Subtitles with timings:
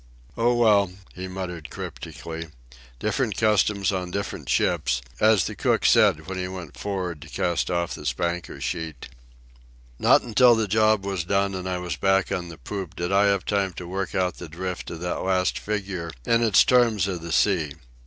[0.35, 2.47] "Oh, well," he muttered cryptically,
[2.97, 7.69] "different customs on different ships, as the cook said when he went for'ard to cast
[7.69, 9.09] off the spanker sheet."
[9.99, 13.25] Not until the job was done and I was back on the poop did I
[13.25, 17.21] have time to work out the drift of that last figure in its terms of
[17.21, 17.73] the sea.